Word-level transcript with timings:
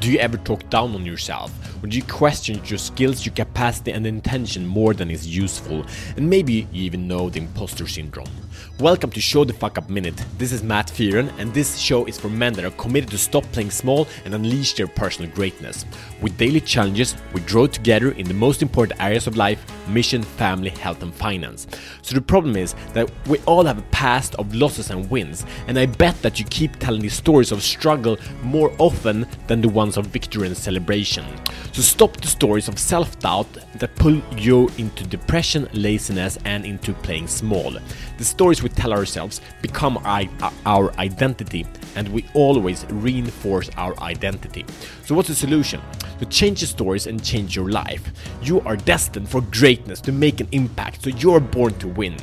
Do 0.00 0.10
you 0.10 0.18
ever 0.18 0.38
talk 0.38 0.66
down 0.70 0.94
on 0.94 1.04
yourself? 1.04 1.52
Or 1.84 1.86
do 1.86 1.94
you 1.94 2.02
question 2.02 2.58
your 2.64 2.78
skills, 2.78 3.26
your 3.26 3.34
capacity, 3.34 3.90
and 3.92 4.06
intention 4.06 4.66
more 4.66 4.94
than 4.94 5.10
is 5.10 5.26
useful? 5.26 5.84
And 6.16 6.30
maybe 6.30 6.66
you 6.72 6.84
even 6.84 7.06
know 7.06 7.28
the 7.28 7.40
imposter 7.40 7.86
syndrome. 7.86 8.30
Welcome 8.78 9.10
to 9.10 9.20
Show 9.20 9.44
the 9.44 9.52
Fuck 9.52 9.76
Up 9.76 9.90
Minute. 9.90 10.24
This 10.38 10.52
is 10.52 10.62
Matt 10.62 10.88
Fearon, 10.88 11.30
and 11.38 11.52
this 11.52 11.76
show 11.76 12.06
is 12.06 12.18
for 12.18 12.30
men 12.30 12.54
that 12.54 12.64
are 12.64 12.70
committed 12.70 13.10
to 13.10 13.18
stop 13.18 13.44
playing 13.52 13.70
small 13.70 14.08
and 14.24 14.34
unleash 14.34 14.72
their 14.72 14.86
personal 14.86 15.30
greatness. 15.32 15.84
With 16.22 16.38
daily 16.38 16.60
challenges, 16.60 17.14
we 17.34 17.42
grow 17.42 17.66
together 17.66 18.12
in 18.12 18.26
the 18.26 18.34
most 18.34 18.62
important 18.62 18.98
areas 19.00 19.26
of 19.26 19.36
life 19.36 19.64
mission, 19.90 20.22
family, 20.22 20.70
health, 20.70 21.02
and 21.02 21.12
finance. 21.14 21.66
So 22.02 22.14
the 22.14 22.20
problem 22.20 22.56
is 22.56 22.74
that 22.94 23.10
we 23.26 23.38
all 23.40 23.64
have 23.64 23.78
a 23.78 23.90
past 23.90 24.34
of 24.36 24.54
losses 24.54 24.90
and 24.90 25.10
wins, 25.10 25.44
and 25.66 25.78
I 25.78 25.86
bet 25.86 26.20
that 26.22 26.38
you 26.38 26.44
keep 26.46 26.76
telling 26.76 27.02
these 27.02 27.14
stories 27.14 27.52
of 27.52 27.62
struggle 27.62 28.16
more 28.42 28.72
often 28.78 29.26
than 29.46 29.60
the 29.60 29.68
ones 29.68 29.96
of 29.96 30.06
victory 30.06 30.46
and 30.46 30.56
celebration. 30.56 31.24
So 31.72 31.82
stop 31.82 32.16
the 32.20 32.28
stories 32.28 32.68
of 32.68 32.78
self 32.78 33.18
doubt 33.18 33.48
that 33.76 33.94
pull 33.96 34.20
you 34.36 34.68
into 34.78 35.04
depression, 35.04 35.68
laziness, 35.72 36.38
and 36.44 36.64
into 36.64 36.92
playing 36.92 37.28
small. 37.28 37.76
The 38.18 38.24
stories 38.50 38.62
we 38.64 38.68
tell 38.68 38.92
ourselves 38.92 39.40
become 39.62 39.96
our, 39.98 40.24
uh, 40.42 40.50
our 40.66 40.92
identity, 40.98 41.64
and 41.94 42.08
we 42.08 42.24
always 42.34 42.84
reinforce 42.90 43.70
our 43.76 43.96
identity. 44.00 44.64
So, 45.04 45.14
what's 45.14 45.28
the 45.28 45.36
solution? 45.36 45.80
To 46.18 46.26
change 46.26 46.60
the 46.60 46.66
stories 46.66 47.06
and 47.06 47.22
change 47.22 47.54
your 47.54 47.70
life. 47.70 48.02
You 48.42 48.60
are 48.62 48.76
destined 48.76 49.28
for 49.28 49.40
greatness 49.40 50.00
to 50.00 50.10
make 50.10 50.40
an 50.40 50.48
impact, 50.50 51.04
so 51.04 51.10
you're 51.10 51.38
born 51.38 51.74
to 51.78 51.86
win. 51.86 52.16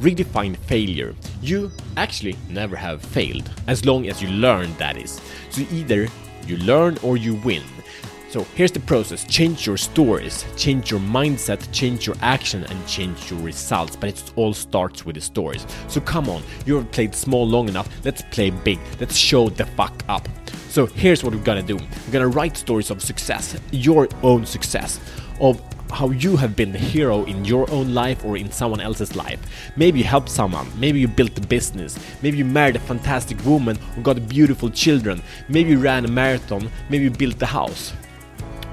Redefine 0.00 0.56
failure. 0.66 1.14
You 1.42 1.70
actually 1.96 2.36
never 2.50 2.74
have 2.74 3.00
failed, 3.00 3.48
as 3.68 3.84
long 3.84 4.08
as 4.08 4.20
you 4.20 4.30
learn, 4.30 4.74
that 4.78 4.96
is. 4.96 5.20
So, 5.50 5.62
either 5.70 6.08
you 6.48 6.56
learn 6.56 6.98
or 7.04 7.16
you 7.16 7.36
win. 7.44 7.62
So 8.30 8.44
here's 8.54 8.72
the 8.72 8.80
process. 8.80 9.24
Change 9.24 9.66
your 9.66 9.78
stories, 9.78 10.44
change 10.54 10.90
your 10.90 11.00
mindset, 11.00 11.66
change 11.72 12.06
your 12.06 12.16
action, 12.20 12.62
and 12.64 12.86
change 12.86 13.30
your 13.30 13.40
results. 13.40 13.96
But 13.96 14.10
it 14.10 14.32
all 14.36 14.52
starts 14.52 15.06
with 15.06 15.14
the 15.14 15.22
stories. 15.22 15.66
So 15.88 16.02
come 16.02 16.28
on, 16.28 16.42
you 16.66 16.76
have 16.76 16.92
played 16.92 17.14
small 17.14 17.48
long 17.48 17.70
enough, 17.70 17.88
let's 18.04 18.20
play 18.30 18.50
big, 18.50 18.80
let's 19.00 19.16
show 19.16 19.48
the 19.48 19.64
fuck 19.64 20.04
up. 20.10 20.28
So 20.68 20.84
here's 20.84 21.24
what 21.24 21.34
we're 21.34 21.42
gonna 21.42 21.62
do. 21.62 21.76
We're 21.76 22.12
gonna 22.12 22.28
write 22.28 22.58
stories 22.58 22.90
of 22.90 23.02
success, 23.02 23.58
your 23.70 24.06
own 24.22 24.44
success, 24.44 25.00
of 25.40 25.62
how 25.90 26.10
you 26.10 26.36
have 26.36 26.54
been 26.54 26.70
the 26.70 26.78
hero 26.78 27.24
in 27.24 27.46
your 27.46 27.70
own 27.70 27.94
life 27.94 28.26
or 28.26 28.36
in 28.36 28.52
someone 28.52 28.80
else's 28.82 29.16
life. 29.16 29.40
Maybe 29.74 30.00
you 30.00 30.04
helped 30.04 30.28
someone, 30.28 30.70
maybe 30.78 31.00
you 31.00 31.08
built 31.08 31.38
a 31.38 31.40
business, 31.40 31.98
maybe 32.20 32.36
you 32.36 32.44
married 32.44 32.76
a 32.76 32.80
fantastic 32.80 33.42
woman 33.46 33.78
or 33.96 34.02
got 34.02 34.28
beautiful 34.28 34.68
children, 34.68 35.22
maybe 35.48 35.70
you 35.70 35.78
ran 35.78 36.04
a 36.04 36.08
marathon, 36.08 36.70
maybe 36.90 37.04
you 37.04 37.10
built 37.10 37.40
a 37.40 37.46
house 37.46 37.94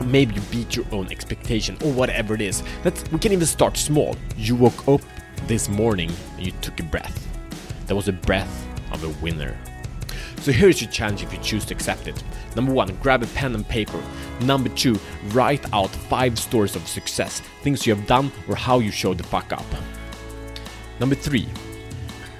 maybe 0.05 0.35
you 0.35 0.41
beat 0.51 0.75
your 0.75 0.85
own 0.91 1.11
expectation 1.11 1.77
or 1.83 1.91
whatever 1.91 2.33
it 2.33 2.41
is. 2.41 2.63
That's 2.83 3.09
we 3.11 3.19
can 3.19 3.31
even 3.31 3.45
start 3.45 3.77
small. 3.77 4.15
You 4.37 4.55
woke 4.55 4.87
up 4.87 5.01
this 5.47 5.69
morning 5.69 6.11
and 6.37 6.45
you 6.45 6.51
took 6.61 6.79
a 6.79 6.83
breath. 6.83 7.27
That 7.87 7.95
was 7.95 8.07
a 8.07 8.13
breath 8.13 8.67
of 8.91 9.03
a 9.03 9.09
winner. 9.23 9.57
So 10.41 10.51
here's 10.51 10.81
your 10.81 10.91
challenge 10.91 11.23
if 11.23 11.33
you 11.33 11.39
choose 11.39 11.65
to 11.65 11.73
accept 11.73 12.07
it. 12.07 12.23
Number 12.55 12.71
one, 12.71 12.95
grab 13.01 13.23
a 13.23 13.27
pen 13.27 13.55
and 13.55 13.67
paper. 13.67 14.01
Number 14.41 14.69
two, 14.69 14.99
write 15.29 15.65
out 15.73 15.89
five 15.89 16.37
stories 16.37 16.75
of 16.75 16.87
success, 16.87 17.41
things 17.61 17.87
you 17.87 17.95
have 17.95 18.05
done 18.05 18.31
or 18.47 18.55
how 18.55 18.79
you 18.79 18.91
showed 18.91 19.17
the 19.17 19.23
fuck 19.23 19.51
up. 19.53 19.65
Number 20.99 21.15
three, 21.15 21.47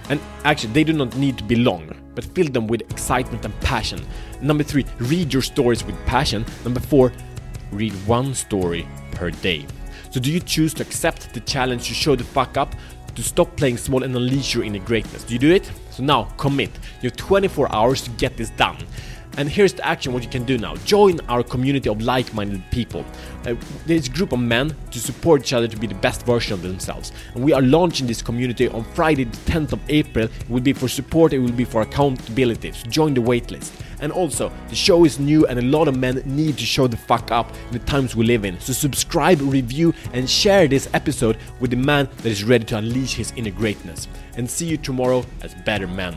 and 0.09 0.19
actually, 0.43 0.73
they 0.73 0.83
do 0.83 0.93
not 0.93 1.15
need 1.17 1.37
to 1.39 1.43
be 1.43 1.55
long, 1.55 1.91
but 2.13 2.25
fill 2.25 2.47
them 2.47 2.67
with 2.67 2.81
excitement 2.81 3.43
and 3.43 3.59
passion. 3.61 4.05
Number 4.41 4.63
three, 4.63 4.85
read 4.99 5.33
your 5.33 5.41
stories 5.41 5.83
with 5.83 5.95
passion. 6.05 6.45
Number 6.63 6.79
four, 6.79 7.11
read 7.71 7.93
one 8.07 8.33
story 8.33 8.87
per 9.11 9.31
day. 9.31 9.65
So, 10.11 10.19
do 10.19 10.31
you 10.31 10.39
choose 10.39 10.73
to 10.75 10.83
accept 10.83 11.33
the 11.33 11.41
challenge 11.41 11.87
to 11.87 11.93
show 11.93 12.15
the 12.15 12.23
fuck 12.23 12.57
up, 12.57 12.75
to 13.15 13.23
stop 13.23 13.55
playing 13.57 13.77
small 13.77 14.03
and 14.03 14.15
unleash 14.15 14.53
your 14.53 14.63
inner 14.63 14.79
greatness? 14.79 15.23
Do 15.23 15.33
you 15.33 15.39
do 15.39 15.53
it? 15.53 15.69
So, 15.91 16.03
now 16.03 16.23
commit. 16.37 16.71
You 17.01 17.09
have 17.09 17.17
24 17.17 17.71
hours 17.73 18.01
to 18.03 18.09
get 18.11 18.37
this 18.37 18.49
done. 18.51 18.77
And 19.37 19.49
here's 19.49 19.73
the 19.73 19.85
action 19.85 20.13
what 20.13 20.23
you 20.23 20.29
can 20.29 20.45
do 20.45 20.57
now. 20.57 20.75
Join 20.77 21.19
our 21.27 21.43
community 21.43 21.89
of 21.89 22.01
like 22.01 22.33
minded 22.33 22.63
people. 22.71 23.05
Uh, 23.45 23.55
group 24.13 24.31
of 24.31 24.39
men 24.39 24.73
to 24.91 24.99
support 24.99 25.41
each 25.41 25.53
other 25.53 25.67
to 25.67 25.77
be 25.77 25.87
the 25.87 25.95
best 25.95 26.25
version 26.25 26.53
of 26.53 26.61
themselves. 26.61 27.11
And 27.33 27.43
we 27.43 27.51
are 27.51 27.61
launching 27.61 28.07
this 28.07 28.21
community 28.21 28.69
on 28.69 28.85
Friday, 28.93 29.25
the 29.25 29.37
10th 29.51 29.73
of 29.73 29.81
April. 29.89 30.25
It 30.25 30.49
will 30.49 30.61
be 30.61 30.71
for 30.71 30.87
support, 30.87 31.33
it 31.33 31.39
will 31.39 31.51
be 31.51 31.65
for 31.65 31.81
accountability. 31.81 32.71
So 32.71 32.87
join 32.89 33.13
the 33.13 33.21
waitlist. 33.21 33.71
And 33.99 34.11
also, 34.11 34.51
the 34.69 34.75
show 34.75 35.05
is 35.05 35.19
new 35.19 35.45
and 35.47 35.59
a 35.59 35.61
lot 35.61 35.87
of 35.87 35.95
men 35.95 36.21
need 36.25 36.57
to 36.57 36.65
show 36.65 36.87
the 36.87 36.97
fuck 36.97 37.31
up 37.31 37.51
in 37.67 37.73
the 37.73 37.79
times 37.79 38.15
we 38.15 38.25
live 38.25 38.45
in. 38.45 38.59
So 38.59 38.73
subscribe, 38.73 39.39
review, 39.41 39.93
and 40.13 40.29
share 40.29 40.67
this 40.67 40.89
episode 40.93 41.37
with 41.59 41.71
the 41.71 41.77
man 41.77 42.09
that 42.17 42.25
is 42.25 42.43
ready 42.43 42.65
to 42.65 42.77
unleash 42.77 43.15
his 43.15 43.31
inner 43.35 43.51
greatness. 43.51 44.07
And 44.37 44.49
see 44.49 44.65
you 44.65 44.77
tomorrow 44.77 45.25
as 45.41 45.53
better 45.65 45.87
men. 45.87 46.15